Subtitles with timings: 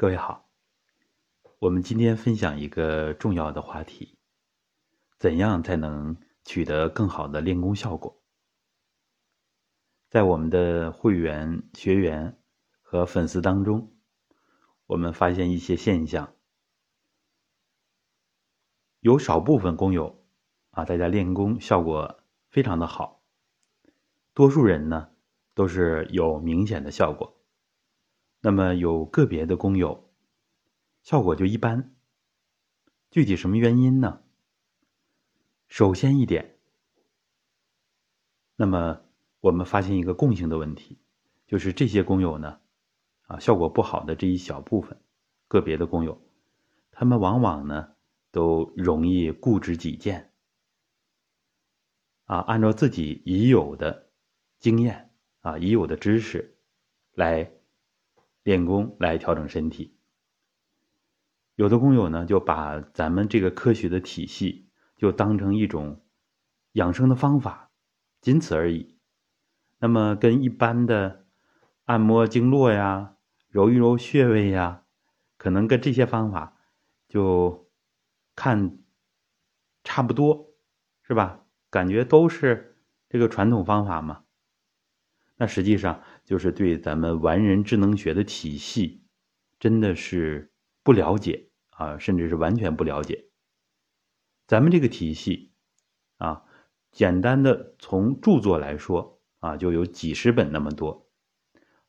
[0.00, 0.48] 各位好，
[1.58, 4.16] 我们今天分享一个重要的话题：
[5.18, 8.22] 怎样才能取得更好的练功效果？
[10.08, 12.40] 在我们的会员、学员
[12.80, 13.92] 和粉丝当中，
[14.86, 16.32] 我们发现一些现象，
[19.00, 20.24] 有少部分工友
[20.70, 23.24] 啊，大家练功效果非常的好，
[24.32, 25.10] 多数人呢
[25.54, 27.37] 都是有明显的效果。
[28.40, 30.08] 那么有个别的工友，
[31.02, 31.94] 效果就一般。
[33.10, 34.22] 具体什么原因呢？
[35.66, 36.56] 首先一点，
[38.54, 39.00] 那么
[39.40, 40.98] 我们发现一个共性的问题，
[41.46, 42.60] 就是这些工友呢，
[43.26, 45.00] 啊，效果不好的这一小部分，
[45.48, 46.22] 个别的工友，
[46.92, 47.92] 他们往往呢
[48.30, 50.32] 都容易固执己见，
[52.26, 54.10] 啊，按照自己已有的
[54.60, 56.56] 经验啊，已有的知识
[57.14, 57.57] 来。
[58.48, 59.94] 练功来调整身体，
[61.54, 66.02] 有的工友呢就把咱们这个科学的体系就当成一种
[66.72, 67.70] 养生的方法，
[68.22, 68.96] 仅此而已。
[69.78, 71.26] 那么跟一般的
[71.84, 73.16] 按摩经络呀、
[73.50, 74.84] 揉一揉穴位呀，
[75.36, 76.56] 可能跟这些方法
[77.06, 77.68] 就
[78.34, 78.78] 看
[79.84, 80.54] 差不多，
[81.02, 81.44] 是吧？
[81.68, 82.78] 感觉都是
[83.10, 84.24] 这个传统方法嘛。
[85.40, 89.04] 那实际上就是对咱们完人智能学的体系，
[89.60, 93.30] 真的是不了解啊，甚至是完全不了解。
[94.48, 95.52] 咱们这个体系
[96.16, 96.42] 啊，
[96.90, 101.08] 简单的从著作来说啊，就有几十本那么多，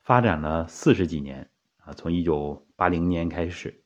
[0.03, 3.83] 发展了四十几年啊，从一九八零年开始，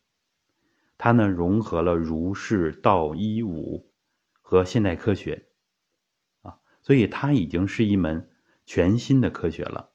[0.97, 3.89] 它呢融合了儒释道医武
[4.41, 5.47] 和现代科学
[6.41, 8.29] 啊，所以它已经是一门。
[8.65, 9.91] 全新的科学了，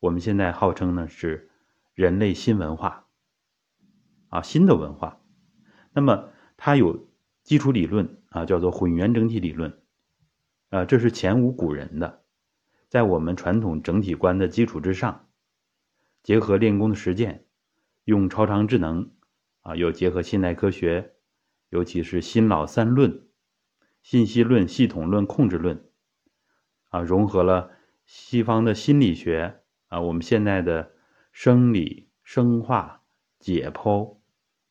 [0.00, 1.50] 我们现在号称呢是
[1.94, 3.06] 人类新文化，
[4.28, 5.20] 啊，新的文化。
[5.92, 7.08] 那么它有
[7.42, 9.82] 基础理论啊，叫做混元整体理论，
[10.70, 12.22] 啊，这是前无古人的，
[12.88, 15.28] 在我们传统整体观的基础之上，
[16.22, 17.46] 结合练功的实践，
[18.04, 19.10] 用超常智能
[19.60, 21.14] 啊，又结合现代科学，
[21.70, 23.26] 尤其是新老三论、
[24.00, 25.90] 信息论、系统论、控制论。
[26.94, 27.72] 啊，融合了
[28.06, 30.92] 西方的心理学啊，我们现在的
[31.32, 33.02] 生理、生化、
[33.40, 34.18] 解剖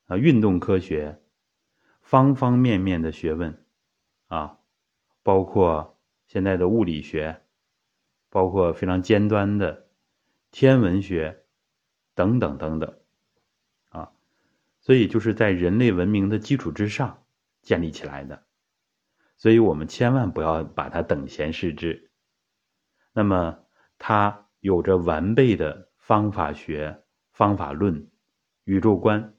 [0.05, 1.21] 啊，运动科学，
[2.01, 3.65] 方方面面的学问
[4.27, 4.57] 啊，
[5.21, 7.41] 包括现在的物理学，
[8.29, 9.89] 包括非常尖端的
[10.49, 11.43] 天文学
[12.15, 12.97] 等等等等
[13.89, 14.13] 啊，
[14.79, 17.21] 所以就是在人类文明的基础之上
[17.61, 18.45] 建立起来的，
[19.35, 22.11] 所以我们千万不要把它等闲视之。
[23.15, 23.59] 那么，
[23.99, 28.09] 它有着完备的方法学、方法论、
[28.63, 29.35] 宇宙观，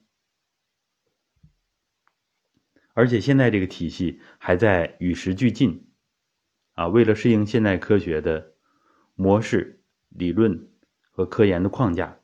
[2.93, 5.91] 而且现在这个体系还在与时俱进，
[6.75, 8.55] 啊，为了适应现代科学的
[9.17, 10.71] 模式、理论
[11.11, 12.21] 和科研的框架，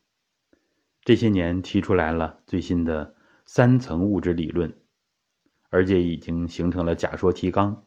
[1.03, 4.81] 这些年提出来了最新的三层物质理论，
[5.69, 7.85] 而且已经形成了假说提纲，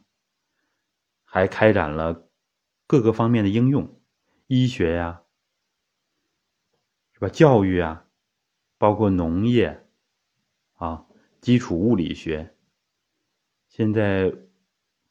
[1.24, 2.28] 还开展了。
[2.86, 4.02] 各个方面的应用，
[4.48, 5.22] 医学呀，
[7.14, 7.30] 是吧？
[7.30, 8.06] 教育啊，
[8.78, 9.88] 包括农业
[10.74, 11.06] 啊，
[11.42, 12.56] 基础物理学。
[13.70, 14.32] 现在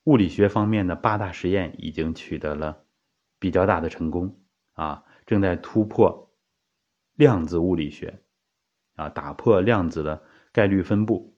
[0.04, 2.84] 物理学方面的八大实验已经取得了
[3.38, 4.38] 比较大的成功
[4.74, 6.30] 啊，正在突破
[7.14, 8.22] 量子物理学
[8.94, 10.22] 啊，打破量子的
[10.52, 11.34] 概率分布。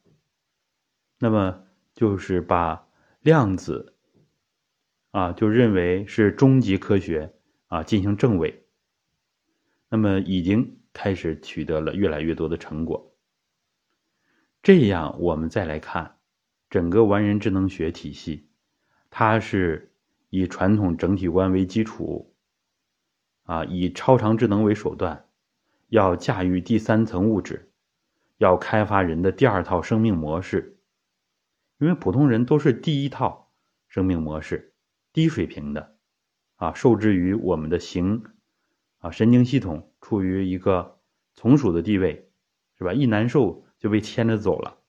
[1.18, 1.64] 那么
[1.94, 2.86] 就是把
[3.20, 3.93] 量子。
[5.14, 7.32] 啊，就认为是终极科学
[7.68, 8.66] 啊，进行证伪。
[9.88, 13.14] 那么已经开始取得了越来越多的成果。
[14.60, 16.16] 这样，我们再来看
[16.68, 18.48] 整个完人智能学体系，
[19.08, 19.92] 它是
[20.30, 22.34] 以传统整体观为基础，
[23.44, 25.26] 啊，以超常智能为手段，
[25.90, 27.70] 要驾驭第三层物质，
[28.38, 30.76] 要开发人的第二套生命模式。
[31.78, 33.52] 因为普通人都是第一套
[33.86, 34.73] 生命模式。
[35.14, 35.96] 低水平的，
[36.56, 38.24] 啊，受制于我们的形，
[38.98, 41.00] 啊，神经系统处于一个
[41.34, 42.32] 从属的地位，
[42.76, 42.92] 是吧？
[42.92, 44.80] 一难受就被牵着走了。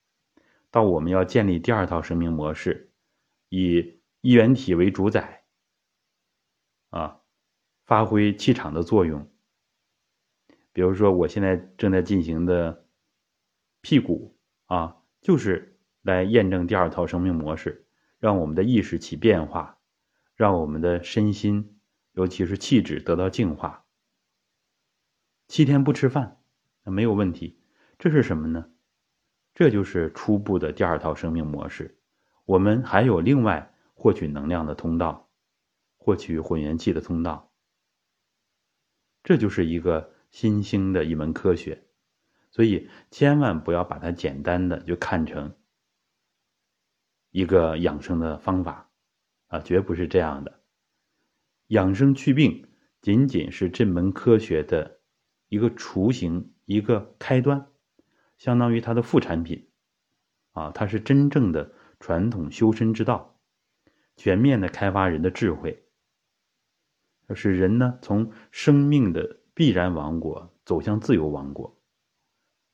[0.71, 2.91] 到我们要建立第二套生命模式，
[3.49, 5.43] 以一元体为主宰，
[6.89, 7.21] 啊，
[7.85, 9.31] 发挥气场的作用。
[10.73, 12.87] 比如说，我现在正在进行的
[13.81, 14.35] 屁股，
[14.65, 17.85] 啊，就是来验证第二套生命模式，
[18.17, 19.77] 让我们的意识起变化。
[20.35, 21.79] 让我们的身心，
[22.11, 23.85] 尤其是气质得到净化。
[25.47, 26.41] 七天不吃饭，
[26.83, 27.59] 那没有问题，
[27.97, 28.69] 这是什么呢？
[29.53, 31.97] 这就是初步的第二套生命模式。
[32.43, 35.29] 我们还有另外获取能量的通道，
[35.97, 37.51] 获取混元气的通道。
[39.23, 41.87] 这就是一个新兴的一门科学，
[42.51, 45.55] 所以千万不要把它简单的就看成
[47.31, 48.84] 一个养生的方法
[49.55, 50.59] 啊，绝不是这样的。
[51.67, 52.67] 养生祛病
[53.01, 54.99] 仅仅是这门科学的
[55.47, 57.65] 一个雏形，一个开端，
[58.37, 59.69] 相当于它的副产品
[60.51, 61.71] 啊，它是真正的
[62.01, 63.39] 传统修身之道，
[64.17, 65.83] 全面的开发人的智慧。
[67.33, 71.81] 使人呢从生命的必然王国走向自由王国，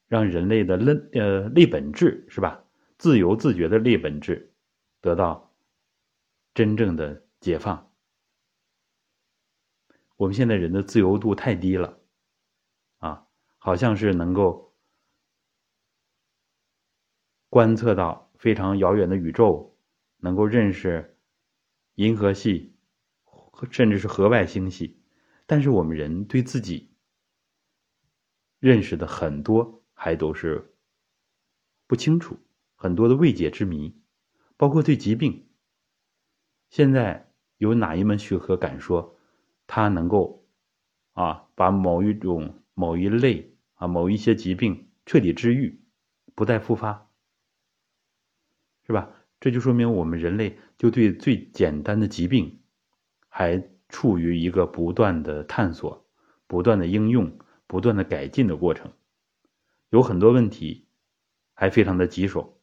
[0.07, 2.63] 让人类的内呃内本质是吧？
[2.98, 4.51] 自由自觉的内本质
[5.00, 5.50] 得到
[6.53, 7.92] 真正的解放。
[10.18, 12.00] 我们现在人的自由度太低了，
[12.98, 13.27] 啊，
[13.57, 14.75] 好像是能够
[17.50, 19.77] 观测到非常遥远的宇宙，
[20.18, 21.18] 能够认识
[21.95, 22.69] 银河系。
[23.69, 25.04] 甚至是河外星系，
[25.45, 26.95] 但是我们人对自己
[28.57, 30.74] 认识的很多还都是
[31.86, 32.39] 不清楚，
[32.74, 34.01] 很多的未解之谜，
[34.57, 35.50] 包括对疾病。
[36.71, 39.15] 现在有哪一门学科敢说
[39.68, 40.44] 它能够
[41.13, 45.79] 啊把某一种某一类啊某一些疾病彻底治愈，
[46.33, 47.07] 不再复发，
[48.88, 49.12] 是吧？
[49.39, 52.57] 这就说明我们人类就对最简单的疾病。
[53.33, 56.06] 还处于一个不断的探索、
[56.47, 58.91] 不断的应用、不断的改进的过程，
[59.89, 60.85] 有很多问题
[61.53, 62.60] 还非常的棘手。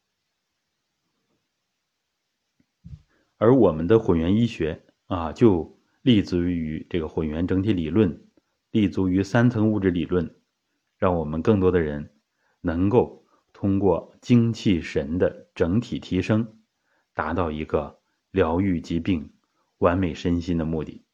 [3.39, 8.29] 而我们的混元医学啊，就立足于这个混元整体理论，
[8.71, 10.37] 立足于三层物质理论，
[10.99, 12.13] 让我们更多的人
[12.61, 16.59] 能够通过精气神的整体提升，
[17.15, 18.01] 达到一个
[18.31, 19.33] 疗愈疾病。
[19.79, 21.05] 完美身心的目的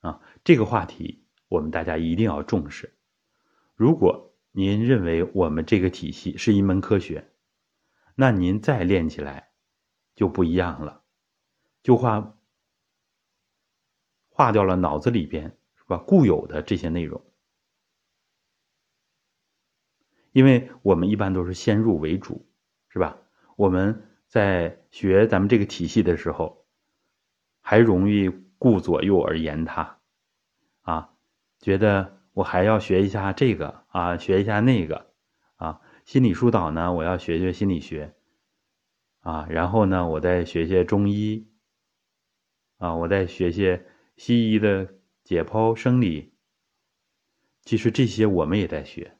[0.00, 2.96] 啊，这个话题我们大家一定要重视。
[3.76, 7.30] 如果您认为我们这个体系是一门科学，
[8.16, 9.50] 那您再练起来
[10.14, 11.02] 就不一样了，
[11.82, 12.36] 就化
[14.28, 17.24] 化掉了脑子里边是吧固有的这些内容，
[20.32, 22.46] 因为我们一般都是先入为主，
[22.88, 23.16] 是吧？
[23.56, 26.62] 我们在学咱们这个体系的时候。
[27.66, 28.28] 还容易
[28.58, 29.98] 顾左右而言他，
[30.82, 31.14] 啊，
[31.60, 35.10] 觉得我还要学一下这个啊，学一下那个，
[35.56, 38.14] 啊，心理疏导呢，我要学学心理学，
[39.24, 41.48] 啊，然后呢，我再学学中医，
[42.76, 43.86] 啊，我再学些
[44.18, 44.86] 西医的
[45.24, 46.34] 解剖生理。
[47.62, 49.16] 其实这些我们也在学，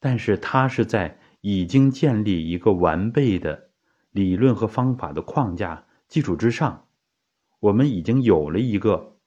[0.00, 3.70] 但是它是在已经建立一个完备的
[4.10, 6.88] 理论和方法的框架基础之上。
[7.60, 9.20] 我们已经有了一个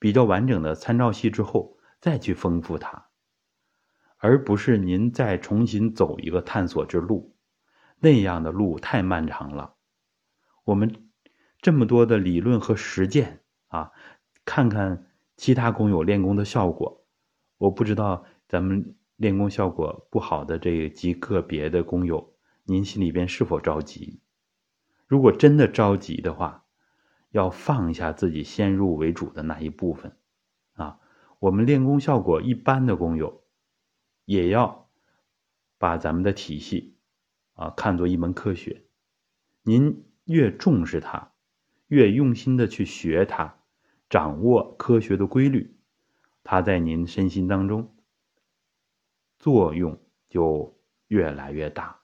[0.00, 3.06] 比较完整的参照系之后，再去丰富它，
[4.16, 7.36] 而不是您再重新走一个探索之路，
[8.00, 9.74] 那样的路太漫长了。
[10.64, 11.10] 我们
[11.60, 13.92] 这么多的理论和实践啊，
[14.44, 15.06] 看看
[15.36, 17.06] 其他工友练功的效果，
[17.56, 22.34] 我不知道咱们练功效果不好的这极个别的工友，
[22.64, 24.20] 您心里边是否着急？
[25.06, 26.66] 如果真的着急的话，
[27.30, 30.16] 要放下自己先入为主的那一部分，
[30.74, 30.98] 啊，
[31.38, 33.42] 我们练功效果一般的工友，
[34.26, 34.90] 也要
[35.78, 36.97] 把咱们的体系
[37.58, 38.84] 啊看作一门科学。
[39.62, 41.32] 您越重视它，
[41.88, 43.56] 越用心的去学它，
[44.08, 45.76] 掌握科学的规律，
[46.44, 47.96] 它在您身心当中
[49.38, 51.98] 作用就越来越大。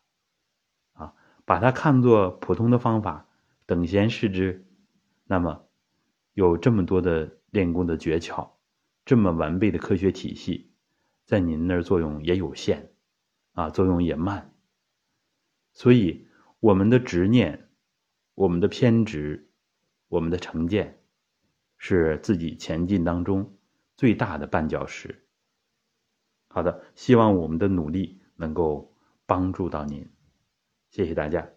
[0.95, 3.29] 啊，把它看作普通的方法，
[3.65, 4.67] 等闲视之。
[5.27, 5.69] 那么，
[6.35, 8.51] 有这么多的练功的诀窍，
[9.05, 10.73] 这么完备的科学体系，
[11.25, 12.91] 在您那儿作用也有限，
[13.53, 14.54] 啊，作用也慢。
[15.75, 16.27] 所以，
[16.61, 17.69] 我们的执念、
[18.35, 19.51] 我们的偏执、
[20.09, 21.01] 我们的成见，
[21.77, 23.59] 是自己前进当中
[23.97, 25.27] 最大的绊脚石。
[26.49, 30.09] 好的，希望我们的努力能够帮助到您，
[30.91, 31.51] 谢谢大家。